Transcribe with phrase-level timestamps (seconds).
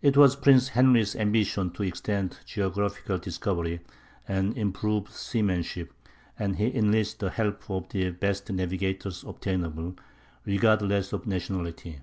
[0.00, 3.80] It was Prince Henry's ambition to extend geographical discovery
[4.26, 5.92] and improve seamanship,
[6.38, 9.96] and he enlisted the help of the best navigators obtainable,
[10.46, 12.00] regardless of nationality.